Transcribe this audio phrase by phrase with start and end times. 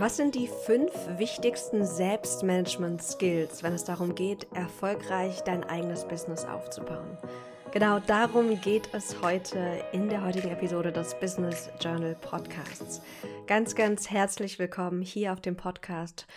[0.00, 7.18] Was sind die fünf wichtigsten Selbstmanagement-Skills, wenn es darum geht, erfolgreich dein eigenes Business aufzubauen?
[7.72, 13.02] Genau darum geht es heute in der heutigen Episode des Business Journal Podcasts.
[13.48, 16.28] Ganz, ganz herzlich willkommen hier auf dem Podcast.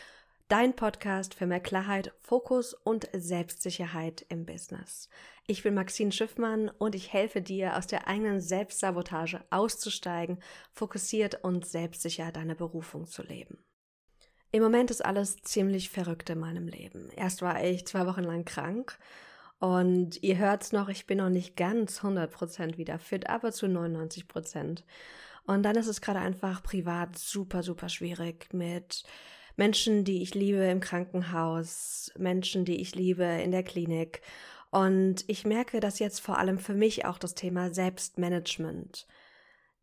[0.51, 5.07] Dein Podcast für mehr Klarheit, Fokus und Selbstsicherheit im Business.
[5.47, 10.43] Ich bin Maxine Schiffmann und ich helfe dir, aus der eigenen Selbstsabotage auszusteigen,
[10.73, 13.63] fokussiert und selbstsicher deine Berufung zu leben.
[14.51, 17.09] Im Moment ist alles ziemlich verrückt in meinem Leben.
[17.15, 18.99] Erst war ich zwei Wochen lang krank
[19.59, 24.83] und ihr hört's noch, ich bin noch nicht ganz 100% wieder fit, aber zu 99%.
[25.45, 29.05] Und dann ist es gerade einfach privat super, super schwierig mit
[29.55, 34.21] Menschen, die ich liebe im Krankenhaus, Menschen, die ich liebe in der Klinik
[34.71, 39.05] und ich merke, dass jetzt vor allem für mich auch das Thema Selbstmanagement,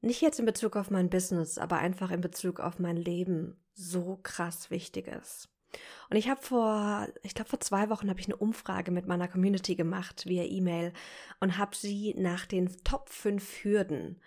[0.00, 4.18] nicht jetzt in Bezug auf mein Business, aber einfach in Bezug auf mein Leben so
[4.23, 5.50] krass wichtig ist.
[6.09, 9.28] Und ich habe vor, ich glaube vor zwei Wochen habe ich eine Umfrage mit meiner
[9.28, 10.95] Community gemacht via E-Mail
[11.40, 14.21] und habe sie nach den Top 5 Hürden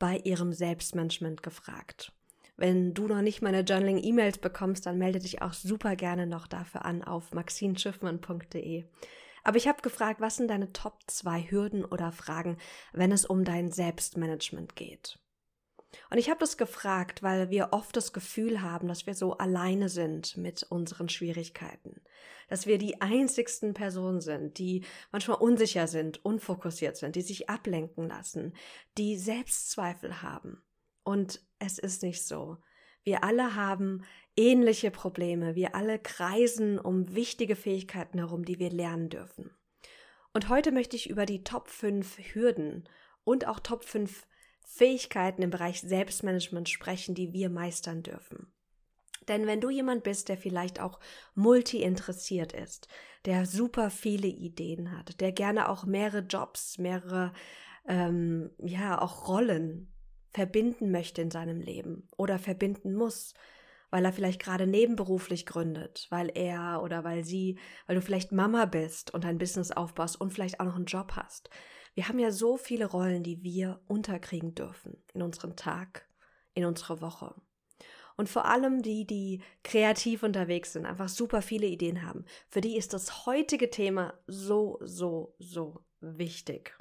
[0.00, 2.12] bei ihrem Selbstmanagement gefragt.
[2.58, 6.84] Wenn du noch nicht meine Journaling-E-Mails bekommst, dann melde dich auch super gerne noch dafür
[6.84, 8.84] an auf maxinschiffmann.de.
[9.44, 12.58] Aber ich habe gefragt, was sind deine Top 2 Hürden oder Fragen,
[12.92, 15.20] wenn es um dein Selbstmanagement geht?
[16.10, 19.88] Und ich habe das gefragt, weil wir oft das Gefühl haben, dass wir so alleine
[19.88, 22.02] sind mit unseren Schwierigkeiten.
[22.48, 28.08] Dass wir die einzigsten Personen sind, die manchmal unsicher sind, unfokussiert sind, die sich ablenken
[28.08, 28.52] lassen,
[28.98, 30.60] die Selbstzweifel haben.
[31.08, 32.58] Und es ist nicht so.
[33.02, 34.04] Wir alle haben
[34.36, 35.54] ähnliche Probleme.
[35.54, 39.50] Wir alle kreisen um wichtige Fähigkeiten herum, die wir lernen dürfen.
[40.34, 42.86] Und heute möchte ich über die Top 5 Hürden
[43.24, 44.26] und auch Top 5
[44.66, 48.52] Fähigkeiten im Bereich Selbstmanagement sprechen, die wir meistern dürfen.
[49.28, 51.00] Denn wenn du jemand bist, der vielleicht auch
[51.34, 52.86] multi-interessiert ist,
[53.24, 57.32] der super viele Ideen hat, der gerne auch mehrere Jobs, mehrere,
[57.86, 59.90] ähm, ja, auch Rollen
[60.32, 63.34] verbinden möchte in seinem Leben oder verbinden muss,
[63.90, 68.66] weil er vielleicht gerade nebenberuflich gründet, weil er oder weil sie, weil du vielleicht Mama
[68.66, 71.48] bist und ein Business aufbaust und vielleicht auch noch einen Job hast.
[71.94, 76.06] Wir haben ja so viele Rollen, die wir unterkriegen dürfen in unseren Tag,
[76.54, 77.34] in unsere Woche.
[78.16, 82.76] Und vor allem die, die kreativ unterwegs sind, einfach super viele Ideen haben, für die
[82.76, 86.76] ist das heutige Thema so, so, so wichtig.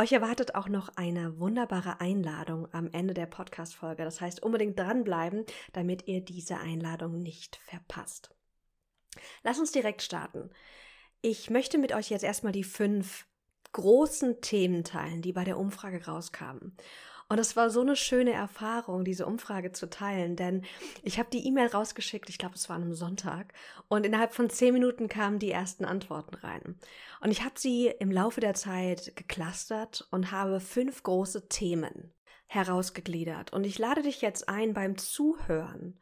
[0.00, 4.04] Euch erwartet auch noch eine wunderbare Einladung am Ende der Podcast-Folge.
[4.04, 8.32] Das heißt, unbedingt dranbleiben, damit ihr diese Einladung nicht verpasst.
[9.42, 10.50] Lass uns direkt starten.
[11.20, 13.26] Ich möchte mit euch jetzt erstmal die fünf
[13.72, 16.76] großen Themen teilen, die bei der Umfrage rauskamen.
[17.30, 20.64] Und es war so eine schöne Erfahrung, diese Umfrage zu teilen, denn
[21.02, 23.52] ich habe die E-Mail rausgeschickt, ich glaube, es war an einem Sonntag,
[23.88, 26.78] und innerhalb von zehn Minuten kamen die ersten Antworten rein.
[27.20, 32.14] Und ich habe sie im Laufe der Zeit geclustert und habe fünf große Themen
[32.46, 33.52] herausgegliedert.
[33.52, 36.00] Und ich lade dich jetzt ein, beim Zuhören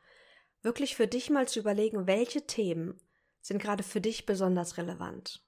[0.62, 3.00] wirklich für dich mal zu überlegen, welche Themen
[3.40, 5.44] sind gerade für dich besonders relevant.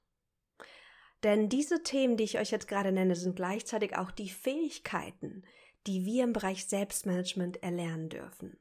[1.22, 5.44] Denn diese Themen, die ich euch jetzt gerade nenne, sind gleichzeitig auch die Fähigkeiten,
[5.88, 8.60] die wir im Bereich Selbstmanagement erlernen dürfen.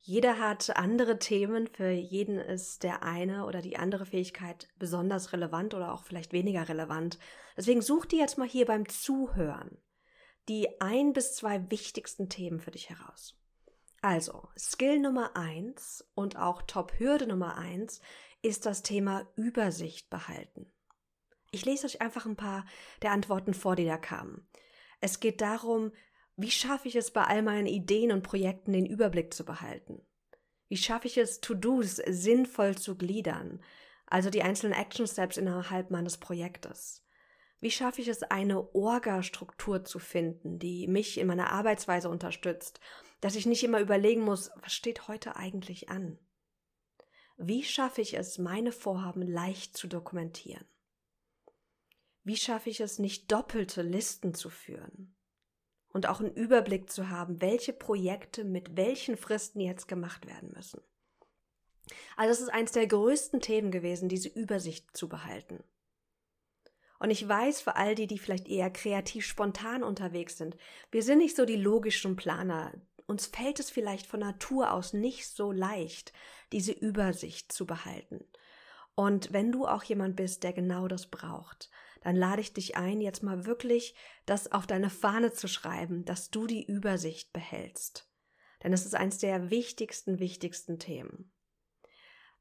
[0.00, 5.74] Jeder hat andere Themen, für jeden ist der eine oder die andere Fähigkeit besonders relevant
[5.74, 7.18] oder auch vielleicht weniger relevant.
[7.56, 9.78] Deswegen such dir jetzt mal hier beim Zuhören
[10.48, 13.36] die ein bis zwei wichtigsten Themen für dich heraus.
[14.00, 18.00] Also, Skill Nummer eins und auch Top-Hürde Nummer eins
[18.42, 20.72] ist das Thema Übersicht behalten.
[21.50, 22.64] Ich lese euch einfach ein paar
[23.02, 24.46] der Antworten vor, die da kamen.
[25.00, 25.92] Es geht darum,
[26.36, 30.02] wie schaffe ich es bei all meinen Ideen und Projekten den Überblick zu behalten?
[30.68, 33.62] Wie schaffe ich es, To-Dos sinnvoll zu gliedern,
[34.06, 37.04] also die einzelnen Action Steps innerhalb meines Projektes?
[37.60, 42.80] Wie schaffe ich es, eine Orga-Struktur zu finden, die mich in meiner Arbeitsweise unterstützt,
[43.22, 46.18] dass ich nicht immer überlegen muss, was steht heute eigentlich an?
[47.38, 50.66] Wie schaffe ich es, meine Vorhaben leicht zu dokumentieren?
[52.24, 55.15] Wie schaffe ich es, nicht doppelte Listen zu führen?
[55.96, 60.82] Und auch einen Überblick zu haben, welche Projekte mit welchen Fristen jetzt gemacht werden müssen.
[62.18, 65.64] Also es ist eines der größten Themen gewesen, diese Übersicht zu behalten.
[66.98, 70.58] Und ich weiß für all die, die vielleicht eher kreativ spontan unterwegs sind,
[70.90, 72.74] wir sind nicht so die logischen Planer.
[73.06, 76.12] Uns fällt es vielleicht von Natur aus nicht so leicht,
[76.52, 78.22] diese Übersicht zu behalten.
[78.94, 81.70] Und wenn du auch jemand bist, der genau das braucht,
[82.06, 86.30] dann lade ich dich ein, jetzt mal wirklich das auf deine Fahne zu schreiben, dass
[86.30, 88.08] du die Übersicht behältst.
[88.62, 91.32] Denn es ist eines der wichtigsten, wichtigsten Themen.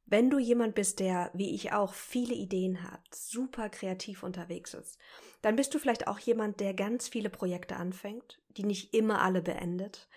[0.05, 4.99] Wenn du jemand bist, der, wie ich auch, viele Ideen hat, super kreativ unterwegs ist,
[5.41, 9.41] dann bist du vielleicht auch jemand, der ganz viele Projekte anfängt, die nicht immer alle
[9.41, 10.07] beendet.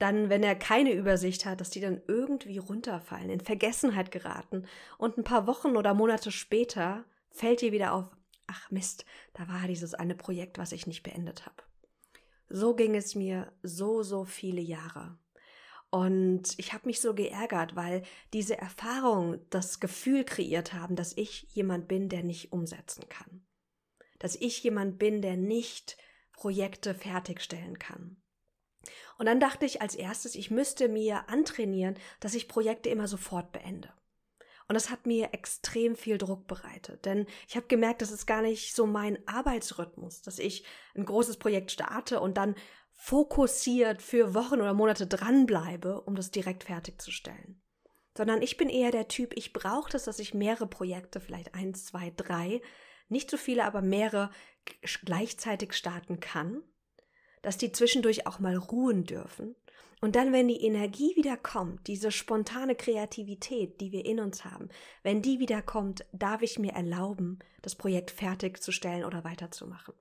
[0.00, 4.66] Dann, wenn er keine Übersicht hat, dass die dann irgendwie runterfallen, in Vergessenheit geraten
[4.98, 8.17] und ein paar Wochen oder Monate später fällt dir wieder auf,
[8.48, 9.04] ach Mist,
[9.34, 11.62] da war dieses eine Projekt, was ich nicht beendet habe.
[12.48, 15.18] So ging es mir so, so viele Jahre.
[15.90, 18.02] Und ich habe mich so geärgert, weil
[18.32, 23.46] diese Erfahrung das Gefühl kreiert haben, dass ich jemand bin, der nicht umsetzen kann.
[24.18, 25.96] Dass ich jemand bin, der nicht
[26.32, 28.16] Projekte fertigstellen kann.
[29.18, 33.52] Und dann dachte ich als erstes, ich müsste mir antrainieren, dass ich Projekte immer sofort
[33.52, 33.92] beende.
[34.68, 38.42] Und das hat mir extrem viel Druck bereitet, denn ich habe gemerkt, das ist gar
[38.42, 40.62] nicht so mein Arbeitsrhythmus, dass ich
[40.94, 42.54] ein großes Projekt starte und dann
[42.92, 47.62] fokussiert für Wochen oder Monate dranbleibe, um das direkt fertigzustellen.
[48.14, 51.86] Sondern ich bin eher der Typ, ich brauche das, dass ich mehrere Projekte, vielleicht eins,
[51.86, 52.60] zwei, drei,
[53.08, 54.30] nicht so viele, aber mehrere
[55.04, 56.62] gleichzeitig starten kann,
[57.40, 59.56] dass die zwischendurch auch mal ruhen dürfen.
[60.00, 64.68] Und dann, wenn die Energie wieder kommt, diese spontane Kreativität, die wir in uns haben,
[65.02, 69.94] wenn die wieder kommt, darf ich mir erlauben, das Projekt fertigzustellen oder weiterzumachen.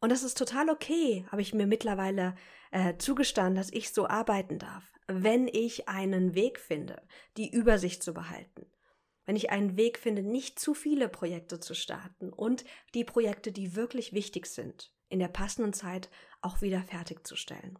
[0.00, 2.34] Und das ist total okay, habe ich mir mittlerweile
[2.70, 7.02] äh, zugestanden, dass ich so arbeiten darf, wenn ich einen Weg finde,
[7.38, 8.66] die Übersicht zu behalten.
[9.24, 13.74] Wenn ich einen Weg finde, nicht zu viele Projekte zu starten und die Projekte, die
[13.74, 16.10] wirklich wichtig sind, in der passenden Zeit
[16.42, 17.78] auch wieder fertigzustellen.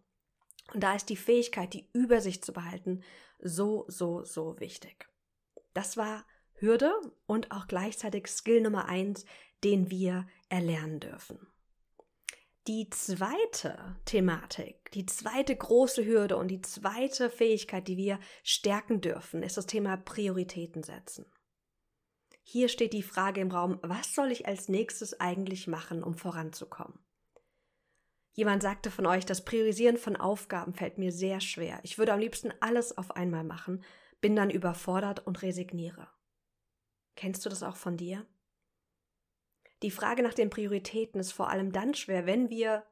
[0.72, 3.02] Und da ist die Fähigkeit, die Übersicht zu behalten,
[3.38, 5.08] so, so, so wichtig.
[5.74, 6.24] Das war
[6.54, 6.92] Hürde
[7.26, 9.24] und auch gleichzeitig Skill Nummer eins,
[9.62, 11.46] den wir erlernen dürfen.
[12.66, 19.44] Die zweite Thematik, die zweite große Hürde und die zweite Fähigkeit, die wir stärken dürfen,
[19.44, 21.26] ist das Thema Prioritäten setzen.
[22.42, 26.98] Hier steht die Frage im Raum, was soll ich als nächstes eigentlich machen, um voranzukommen?
[28.36, 31.80] Jemand sagte von euch, das Priorisieren von Aufgaben fällt mir sehr schwer.
[31.82, 33.82] Ich würde am liebsten alles auf einmal machen,
[34.20, 36.08] bin dann überfordert und resigniere.
[37.16, 38.24] Kennst du das auch von dir?
[39.82, 42.84] die Frage nach den Prioritäten ist vor allem dann schwer, wenn wir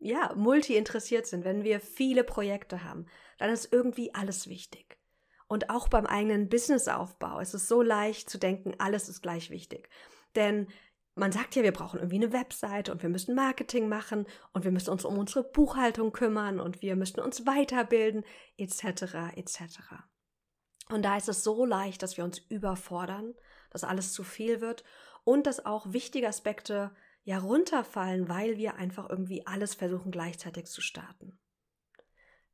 [0.00, 3.06] ja, multi interessiert sind, wenn wir viele Projekte haben,
[3.38, 4.96] dann ist irgendwie alles wichtig.
[5.48, 9.88] Und auch beim eigenen Businessaufbau ist es so leicht zu denken, alles ist gleich wichtig.
[10.36, 10.68] Denn
[11.18, 14.70] man sagt ja, wir brauchen irgendwie eine Webseite und wir müssen Marketing machen und wir
[14.70, 18.24] müssen uns um unsere Buchhaltung kümmern und wir müssen uns weiterbilden,
[18.56, 19.60] etc., etc.
[20.90, 23.34] Und da ist es so leicht, dass wir uns überfordern,
[23.70, 24.84] dass alles zu viel wird
[25.24, 26.94] und dass auch wichtige Aspekte
[27.24, 31.38] ja runterfallen, weil wir einfach irgendwie alles versuchen gleichzeitig zu starten.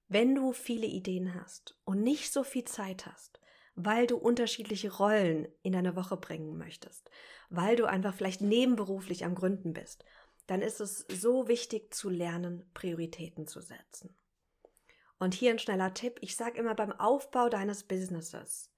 [0.08, 3.40] Wenn du viele Ideen hast und nicht so viel Zeit hast,
[3.74, 7.10] weil du unterschiedliche Rollen in deine Woche bringen möchtest,
[7.50, 10.04] weil du einfach vielleicht nebenberuflich am Gründen bist,
[10.46, 14.14] dann ist es so wichtig zu lernen, Prioritäten zu setzen.
[15.18, 18.70] Und hier ein schneller Tipp, ich sage immer beim Aufbau deines Businesses,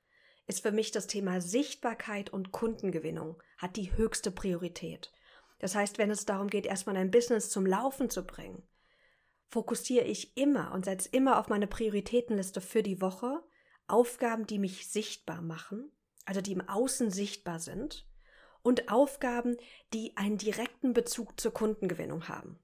[0.46, 5.12] ist für mich das Thema Sichtbarkeit und Kundengewinnung hat die höchste Priorität.
[5.58, 8.62] Das heißt, wenn es darum geht, erstmal ein Business zum Laufen zu bringen,
[9.48, 13.42] fokussiere ich immer und setze immer auf meine Prioritätenliste für die Woche
[13.88, 15.90] Aufgaben, die mich sichtbar machen,
[16.24, 18.06] also die im Außen sichtbar sind,
[18.62, 19.56] und Aufgaben,
[19.92, 22.58] die einen direkten Bezug zur Kundengewinnung haben.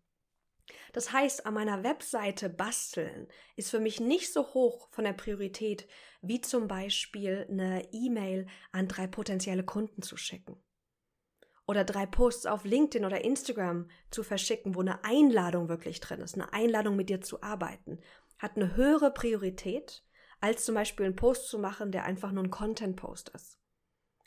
[0.93, 5.89] Das heißt, an meiner Webseite basteln ist für mich nicht so hoch von der Priorität,
[6.21, 10.57] wie zum Beispiel eine E-Mail an drei potenzielle Kunden zu schicken.
[11.67, 16.35] Oder drei Posts auf LinkedIn oder Instagram zu verschicken, wo eine Einladung wirklich drin ist,
[16.35, 18.01] eine Einladung mit dir zu arbeiten,
[18.39, 20.05] hat eine höhere Priorität,
[20.43, 23.59] als zum Beispiel einen Post zu machen, der einfach nur ein Content-Post ist.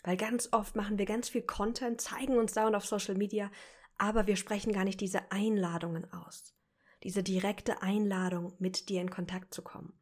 [0.04, 3.52] Weil ganz oft machen wir ganz viel Content, zeigen uns dauernd auf Social Media,
[3.98, 6.56] aber wir sprechen gar nicht diese Einladungen aus.
[7.04, 9.94] Diese direkte Einladung, mit dir in Kontakt zu kommen.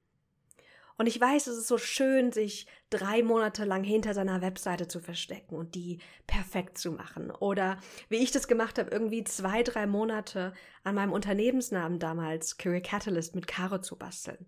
[0.97, 4.99] Und ich weiß, es ist so schön, sich drei Monate lang hinter seiner Webseite zu
[4.99, 7.31] verstecken und die perfekt zu machen.
[7.31, 7.79] Oder
[8.09, 10.53] wie ich das gemacht habe, irgendwie zwei, drei Monate
[10.83, 14.45] an meinem Unternehmensnamen damals, Career Catalyst, mit Caro zu basteln.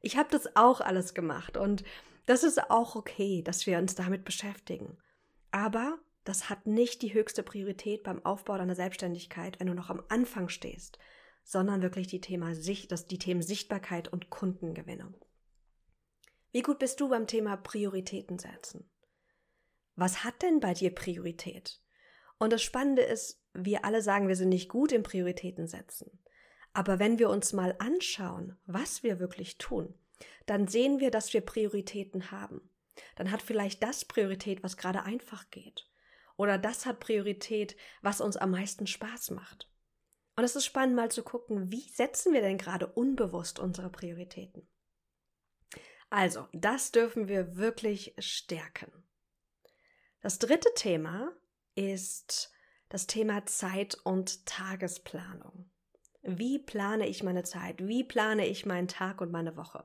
[0.00, 1.84] Ich habe das auch alles gemacht und
[2.26, 4.96] das ist auch okay, dass wir uns damit beschäftigen.
[5.50, 10.02] Aber das hat nicht die höchste Priorität beim Aufbau deiner Selbstständigkeit, wenn du noch am
[10.08, 10.98] Anfang stehst,
[11.44, 15.14] sondern wirklich die, Thema, das, die Themen Sichtbarkeit und Kundengewinnung.
[16.52, 18.88] Wie gut bist du beim Thema Prioritäten setzen?
[19.96, 21.80] Was hat denn bei dir Priorität?
[22.38, 26.18] Und das Spannende ist, wir alle sagen, wir sind nicht gut im Prioritäten setzen.
[26.72, 29.94] Aber wenn wir uns mal anschauen, was wir wirklich tun,
[30.46, 32.70] dann sehen wir, dass wir Prioritäten haben.
[33.16, 35.88] Dann hat vielleicht das Priorität, was gerade einfach geht.
[36.36, 39.68] Oder das hat Priorität, was uns am meisten Spaß macht.
[40.36, 44.66] Und es ist spannend mal zu gucken, wie setzen wir denn gerade unbewusst unsere Prioritäten.
[46.08, 48.90] Also, das dürfen wir wirklich stärken.
[50.20, 51.32] Das dritte Thema
[51.74, 52.52] ist
[52.88, 55.70] das Thema Zeit und Tagesplanung.
[56.22, 57.86] Wie plane ich meine Zeit?
[57.86, 59.84] Wie plane ich meinen Tag und meine Woche?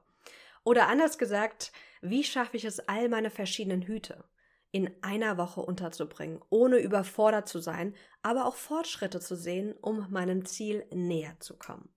[0.64, 4.26] Oder anders gesagt, wie schaffe ich es, all meine verschiedenen Hüte
[4.72, 10.46] in einer Woche unterzubringen, ohne überfordert zu sein, aber auch Fortschritte zu sehen, um meinem
[10.46, 11.88] Ziel näher zu kommen?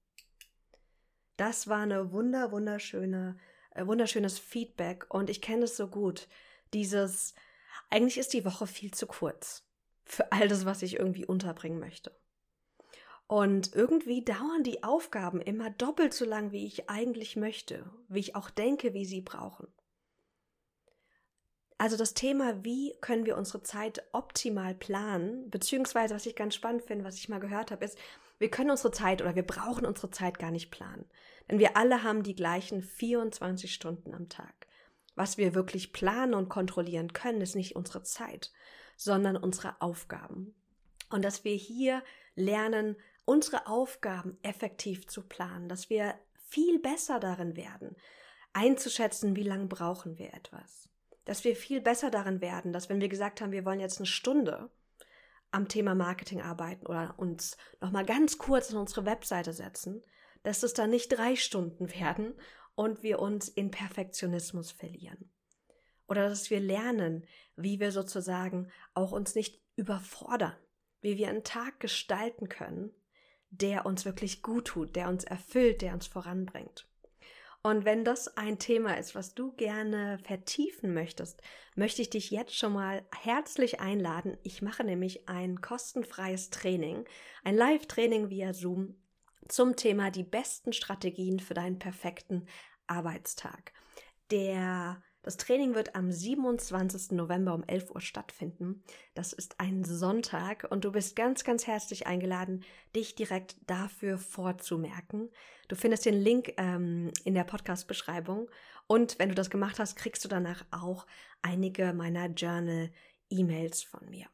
[1.37, 3.39] Das war eine wunder, wunderschöne,
[3.71, 6.29] äh, wunderschönes Feedback und ich kenne es so gut.
[6.75, 7.35] Dieses,
[7.91, 9.65] eigentlich ist die Woche viel zu kurz
[10.05, 12.15] für all das, was ich irgendwie unterbringen möchte.
[13.29, 18.35] Und irgendwie dauern die Aufgaben immer doppelt so lang, wie ich eigentlich möchte, wie ich
[18.35, 19.69] auch denke, wie sie brauchen.
[21.77, 26.83] Also das Thema, wie können wir unsere Zeit optimal planen, beziehungsweise was ich ganz spannend
[26.83, 27.99] finde, was ich mal gehört habe, ist,
[28.39, 31.05] wir können unsere Zeit oder wir brauchen unsere Zeit gar nicht planen.
[31.51, 34.67] Denn wir alle haben die gleichen 24 Stunden am Tag.
[35.15, 38.53] Was wir wirklich planen und kontrollieren können, ist nicht unsere Zeit,
[38.97, 40.55] sondern unsere Aufgaben.
[41.11, 42.03] Und dass wir hier
[42.35, 42.97] lernen,
[43.29, 46.15] unsere Aufgaben effektiv zu planen, dass wir
[46.49, 47.95] viel besser darin werden,
[48.55, 50.89] einzuschätzen, wie lange brauchen wir etwas.
[51.27, 54.07] Dass wir viel besser darin werden, dass wenn wir gesagt haben, wir wollen jetzt eine
[54.07, 54.71] Stunde
[55.51, 60.01] am Thema Marketing arbeiten oder uns nochmal ganz kurz in unsere Webseite setzen,
[60.43, 62.33] dass es dann nicht drei Stunden werden
[62.75, 65.31] und wir uns in Perfektionismus verlieren.
[66.07, 70.57] Oder dass wir lernen, wie wir sozusagen auch uns nicht überfordern,
[71.03, 72.95] wie wir einen Tag gestalten können,
[73.51, 76.87] der uns wirklich gut tut, der uns erfüllt, der uns voranbringt.
[77.63, 81.43] Und wenn das ein Thema ist, was du gerne vertiefen möchtest,
[81.75, 84.39] möchte ich dich jetzt schon mal herzlich einladen.
[84.43, 87.05] Ich mache nämlich ein kostenfreies Training,
[87.43, 88.95] ein Live-Training via Zoom
[89.49, 92.47] zum Thema die besten Strategien für deinen perfekten
[92.87, 93.73] Arbeitstag.
[94.31, 97.11] Der das Training wird am 27.
[97.11, 98.83] November um 11 Uhr stattfinden.
[99.13, 102.65] Das ist ein Sonntag und du bist ganz, ganz herzlich eingeladen,
[102.97, 105.29] dich direkt dafür vorzumerken.
[105.69, 108.49] Du findest den Link ähm, in der Podcast-Beschreibung
[108.87, 111.07] und wenn du das gemacht hast, kriegst du danach auch
[111.43, 114.29] einige meiner Journal-E-Mails von mir.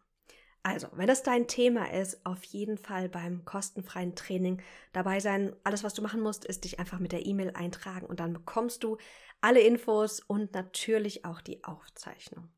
[0.66, 4.62] Also, wenn das dein Thema ist, auf jeden Fall beim kostenfreien Training
[4.94, 5.54] dabei sein.
[5.62, 8.82] Alles, was du machen musst, ist dich einfach mit der E-Mail eintragen und dann bekommst
[8.82, 8.96] du
[9.42, 12.48] alle Infos und natürlich auch die Aufzeichnung.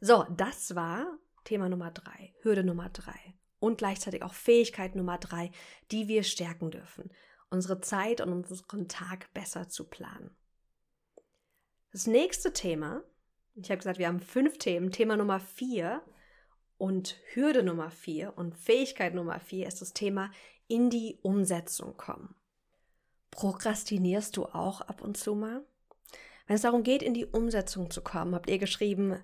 [0.00, 5.52] So, das war Thema Nummer drei, Hürde Nummer drei und gleichzeitig auch Fähigkeit Nummer drei,
[5.92, 7.12] die wir stärken dürfen,
[7.48, 10.36] unsere Zeit und unseren Tag besser zu planen.
[11.92, 13.04] Das nächste Thema,
[13.54, 14.90] ich habe gesagt, wir haben fünf Themen.
[14.90, 16.02] Thema Nummer vier
[16.78, 20.30] und Hürde Nummer vier und Fähigkeit Nummer vier ist das Thema
[20.68, 22.34] in die Umsetzung kommen.
[23.30, 25.64] Prokrastinierst du auch ab und zu mal?
[26.46, 29.22] Wenn es darum geht, in die Umsetzung zu kommen, habt ihr geschrieben,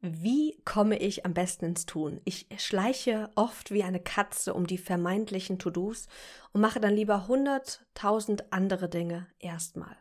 [0.00, 2.20] wie komme ich am besten ins Tun?
[2.24, 6.08] Ich schleiche oft wie eine Katze um die vermeintlichen To-Dos
[6.52, 9.96] und mache dann lieber hunderttausend andere Dinge erstmal.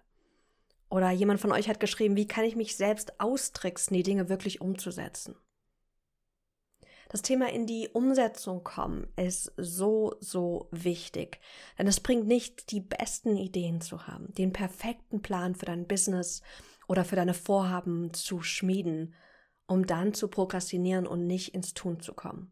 [0.90, 4.62] Oder jemand von euch hat geschrieben, wie kann ich mich selbst austricksen, die Dinge wirklich
[4.62, 5.36] umzusetzen?
[7.10, 11.40] Das Thema in die Umsetzung kommen ist so, so wichtig.
[11.78, 16.42] Denn es bringt nicht, die besten Ideen zu haben, den perfekten Plan für dein Business
[16.88, 19.14] oder für deine Vorhaben zu schmieden,
[19.68, 22.52] um dann zu prokrastinieren und nicht ins Tun zu kommen.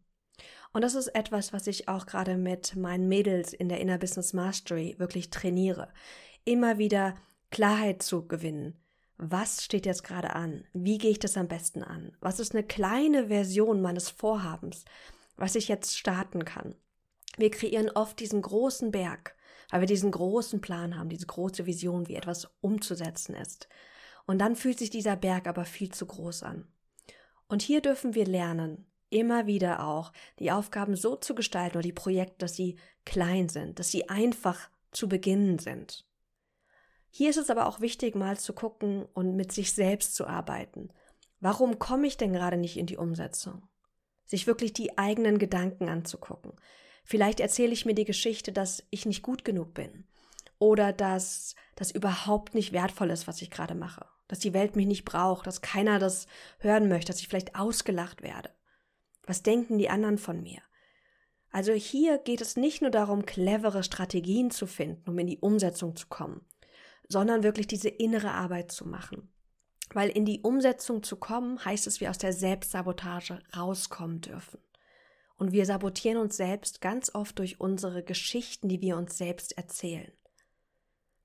[0.74, 4.34] Und das ist etwas, was ich auch gerade mit meinen Mädels in der Inner Business
[4.34, 5.90] Mastery wirklich trainiere.
[6.46, 7.16] Immer wieder
[7.50, 8.82] Klarheit zu gewinnen,
[9.24, 10.64] was steht jetzt gerade an?
[10.74, 12.12] Wie gehe ich das am besten an?
[12.22, 14.84] Was ist eine kleine Version meines Vorhabens,
[15.38, 16.74] was ich jetzt starten kann?
[17.38, 19.36] Wir kreieren oft diesen großen Berg,
[19.70, 23.70] weil wir diesen großen Plan haben, diese große Vision, wie etwas umzusetzen ist.
[24.26, 26.68] Und dann fühlt sich dieser Berg aber viel zu groß an.
[27.48, 31.94] Und hier dürfen wir lernen, immer wieder auch die Aufgaben so zu gestalten oder die
[31.94, 36.08] Projekte, dass sie klein sind, dass sie einfach zu beginnen sind.
[37.12, 40.90] Hier ist es aber auch wichtig, mal zu gucken und mit sich selbst zu arbeiten.
[41.42, 43.68] Warum komme ich denn gerade nicht in die Umsetzung?
[44.26, 46.54] Sich wirklich die eigenen Gedanken anzugucken.
[47.04, 50.08] Vielleicht erzähle ich mir die Geschichte, dass ich nicht gut genug bin
[50.58, 54.86] oder dass das überhaupt nicht wertvoll ist, was ich gerade mache, dass die Welt mich
[54.86, 56.28] nicht braucht, dass keiner das
[56.60, 58.52] hören möchte, dass ich vielleicht ausgelacht werde.
[59.26, 60.62] Was denken die anderen von mir?
[61.52, 65.96] Also hier geht es nicht nur darum, clevere Strategien zu finden, um in die Umsetzung
[65.96, 66.46] zu kommen,
[67.12, 69.30] sondern wirklich diese innere Arbeit zu machen.
[69.94, 74.60] Weil in die Umsetzung zu kommen, heißt es, wir aus der Selbstsabotage rauskommen dürfen.
[75.36, 80.12] Und wir sabotieren uns selbst ganz oft durch unsere Geschichten, die wir uns selbst erzählen.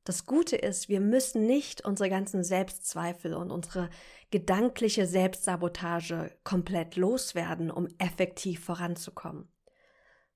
[0.07, 3.91] Das Gute ist, wir müssen nicht unsere ganzen Selbstzweifel und unsere
[4.31, 9.49] gedankliche Selbstsabotage komplett loswerden, um effektiv voranzukommen,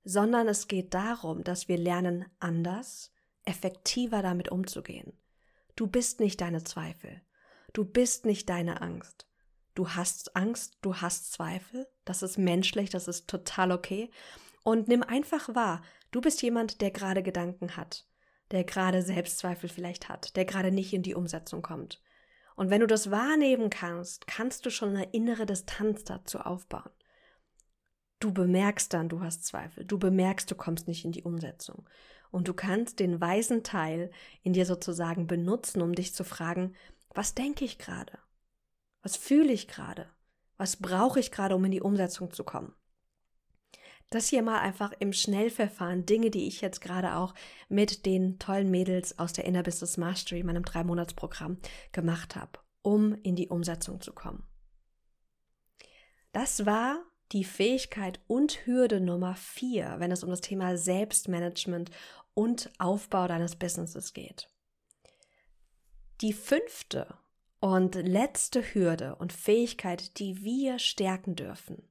[0.02, 3.12] sondern es geht darum, dass wir lernen, anders,
[3.44, 5.12] effektiver damit umzugehen.
[5.76, 7.22] Du bist nicht deine Zweifel.
[7.72, 9.26] Du bist nicht deine Angst.
[9.74, 11.86] Du hast Angst, du hast Zweifel.
[12.04, 14.10] Das ist menschlich, das ist total okay.
[14.62, 18.06] Und nimm einfach wahr, du bist jemand, der gerade Gedanken hat,
[18.50, 22.02] der gerade Selbstzweifel vielleicht hat, der gerade nicht in die Umsetzung kommt.
[22.56, 26.90] Und wenn du das wahrnehmen kannst, kannst du schon eine innere Distanz dazu aufbauen.
[28.20, 29.84] Du bemerkst dann, du hast Zweifel.
[29.84, 31.88] Du bemerkst, du kommst nicht in die Umsetzung.
[32.30, 34.10] Und du kannst den weisen Teil
[34.42, 36.74] in dir sozusagen benutzen, um dich zu fragen,
[37.14, 38.18] was denke ich gerade?
[39.02, 40.06] Was fühle ich gerade?
[40.58, 42.74] Was brauche ich gerade, um in die Umsetzung zu kommen?
[44.10, 47.32] Das hier mal einfach im Schnellverfahren, Dinge, die ich jetzt gerade auch
[47.68, 51.58] mit den tollen Mädels aus der Inner Business Mastery, meinem Drei-Monats-Programm,
[51.92, 54.44] gemacht habe, um in die Umsetzung zu kommen.
[56.32, 61.90] Das war die Fähigkeit und Hürde Nummer vier, wenn es um das Thema Selbstmanagement
[62.34, 64.48] und Aufbau deines Businesses geht.
[66.20, 67.06] Die fünfte
[67.60, 71.88] und letzte Hürde und Fähigkeit, die wir stärken dürfen,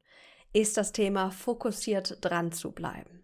[0.53, 3.23] ist das Thema fokussiert dran zu bleiben.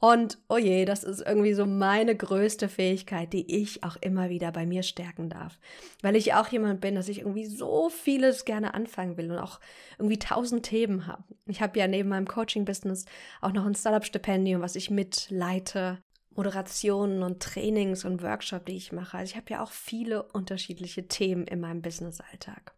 [0.00, 4.50] Und oh je, das ist irgendwie so meine größte Fähigkeit, die ich auch immer wieder
[4.50, 5.58] bei mir stärken darf.
[6.00, 9.60] Weil ich auch jemand bin, dass ich irgendwie so vieles gerne anfangen will und auch
[9.98, 11.24] irgendwie tausend Themen habe.
[11.44, 13.04] Ich habe ja neben meinem Coaching-Business
[13.42, 16.02] auch noch ein Startup-Stipendium, was ich mitleite.
[16.32, 19.18] Moderationen und Trainings und Workshops, die ich mache.
[19.18, 22.72] Also ich habe ja auch viele unterschiedliche Themen in meinem Business-Alltag.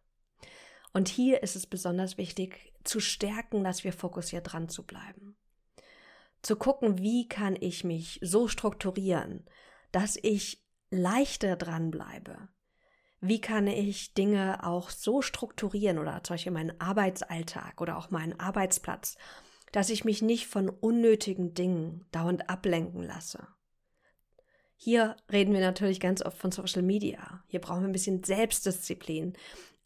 [0.91, 5.37] Und hier ist es besonders wichtig zu stärken, dass wir fokussiert dran zu bleiben
[6.43, 9.45] zu gucken, wie kann ich mich so strukturieren,
[9.91, 12.49] dass ich leichter dranbleibe.
[13.19, 18.39] Wie kann ich Dinge auch so strukturieren oder zum Beispiel meinen Arbeitsalltag oder auch meinen
[18.39, 19.17] Arbeitsplatz,
[19.71, 23.47] dass ich mich nicht von unnötigen Dingen dauernd ablenken lasse.
[24.75, 27.43] Hier reden wir natürlich ganz oft von Social Media.
[27.47, 29.33] Hier brauchen wir ein bisschen Selbstdisziplin.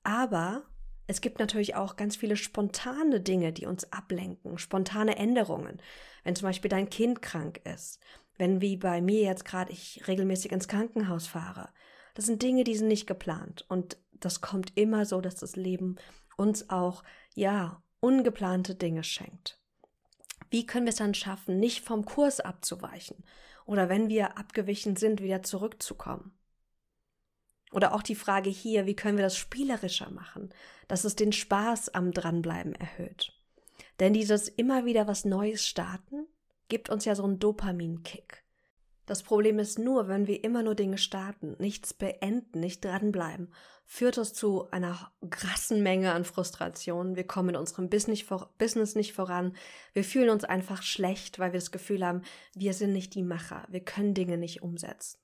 [0.01, 0.65] Aber
[1.07, 5.81] es gibt natürlich auch ganz viele spontane Dinge, die uns ablenken, spontane Änderungen
[6.27, 8.01] wenn zum Beispiel dein Kind krank ist,
[8.37, 11.69] wenn wie bei mir jetzt gerade ich regelmäßig ins Krankenhaus fahre.
[12.15, 15.95] Das sind Dinge, die sind nicht geplant und das kommt immer so, dass das Leben
[16.35, 19.61] uns auch, ja, ungeplante Dinge schenkt.
[20.49, 23.23] Wie können wir es dann schaffen, nicht vom Kurs abzuweichen
[23.65, 26.37] oder wenn wir abgewichen sind, wieder zurückzukommen?
[27.71, 30.53] Oder auch die Frage hier, wie können wir das spielerischer machen,
[30.87, 33.33] dass es den Spaß am Dranbleiben erhöht?
[33.99, 36.27] Denn dieses immer wieder was Neues starten
[36.69, 38.43] gibt uns ja so einen Dopamin-Kick.
[39.05, 43.53] Das Problem ist nur, wenn wir immer nur Dinge starten, nichts beenden, nicht dranbleiben,
[43.85, 47.15] führt das zu einer krassen Menge an Frustration.
[47.15, 49.55] Wir kommen in unserem Business nicht voran.
[49.93, 53.65] Wir fühlen uns einfach schlecht, weil wir das Gefühl haben, wir sind nicht die Macher.
[53.69, 55.19] Wir können Dinge nicht umsetzen.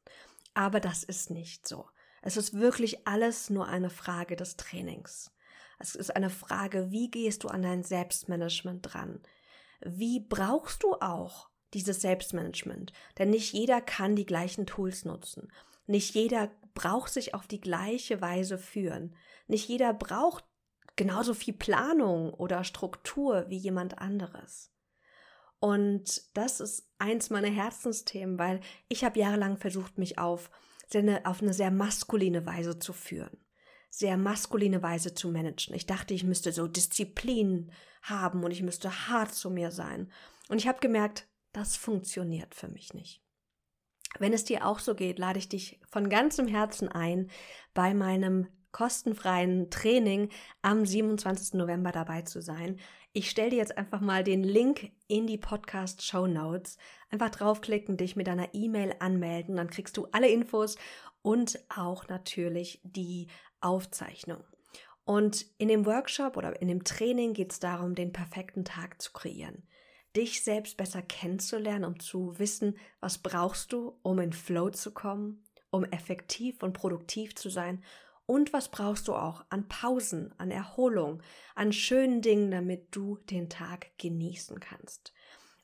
[0.53, 1.86] Aber das ist nicht so.
[2.23, 5.31] Es ist wirklich alles nur eine Frage des Trainings.
[5.77, 9.19] Es ist eine Frage, wie gehst du an dein Selbstmanagement dran?
[9.81, 12.93] Wie brauchst du auch dieses Selbstmanagement?
[13.17, 15.51] Denn nicht jeder kann die gleichen Tools nutzen.
[15.86, 19.15] Nicht jeder braucht sich auf die gleiche Weise führen.
[19.47, 20.45] Nicht jeder braucht
[20.95, 24.71] genauso viel Planung oder Struktur wie jemand anderes.
[25.59, 30.49] Und das ist eins meiner Herzensthemen, weil ich habe jahrelang versucht, mich auf,
[31.25, 33.38] auf eine sehr maskuline Weise zu führen
[33.95, 35.75] sehr maskuline Weise zu managen.
[35.75, 40.12] Ich dachte, ich müsste so Disziplin haben und ich müsste hart zu mir sein.
[40.49, 43.21] Und ich habe gemerkt, das funktioniert für mich nicht.
[44.17, 47.29] Wenn es dir auch so geht, lade ich dich von ganzem Herzen ein,
[47.75, 50.29] bei meinem kostenfreien Training
[50.63, 51.53] am 27.
[51.53, 52.79] November dabei zu sein.
[53.15, 56.80] Ich stelle dir jetzt einfach mal den Link in die Podcast Show Notes.
[57.12, 60.78] Einfach draufklicken, dich mit deiner E-Mail anmelden, dann kriegst du alle Infos
[61.21, 63.28] und auch natürlich die
[63.62, 64.43] Aufzeichnung.
[65.06, 69.12] Und in dem Workshop oder in dem Training geht es darum, den perfekten Tag zu
[69.13, 69.62] kreieren.
[70.15, 75.45] Dich selbst besser kennenzulernen, um zu wissen, was brauchst du, um in Flow zu kommen,
[75.69, 77.84] um effektiv und produktiv zu sein
[78.25, 81.21] und was brauchst du auch an Pausen, an Erholung,
[81.55, 85.13] an schönen Dingen, damit du den Tag genießen kannst.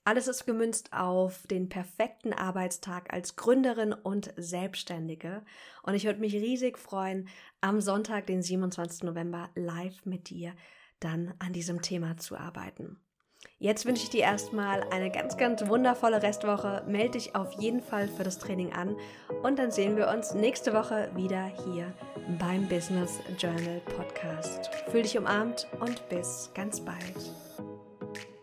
[0.03, 5.43] Alles ist gemünzt auf den perfekten Arbeitstag als Gründerin und Selbstständige.
[5.83, 7.27] Und ich würde mich riesig freuen,
[7.61, 9.03] am Sonntag, den 27.
[9.03, 10.55] November, live mit dir
[10.99, 12.99] dann an diesem Thema zu arbeiten.
[13.61, 16.81] Jetzt wünsche ich dir erstmal eine ganz, ganz wundervolle Restwoche.
[16.87, 18.95] Melde dich auf jeden Fall für das Training an
[19.43, 21.93] und dann sehen wir uns nächste Woche wieder hier
[22.39, 24.69] beim Business Journal Podcast.
[24.89, 27.33] Fühl dich umarmt und bis ganz bald.